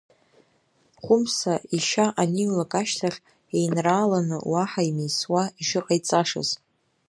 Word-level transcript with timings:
Хәымса 1.03 1.53
ишьа 1.77 2.05
аниулак 2.21 2.71
ашьҭахь, 2.81 3.19
еинрааланы, 3.57 4.37
уаҳа 4.51 4.81
имеисуа, 4.89 5.43
ишыҟаиҵашаз. 5.61 6.49